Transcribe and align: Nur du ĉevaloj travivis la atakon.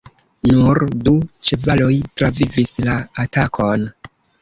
Nur 0.51 0.81
du 1.09 1.13
ĉevaloj 1.51 1.91
travivis 2.23 2.75
la 2.91 2.99
atakon. 3.29 3.91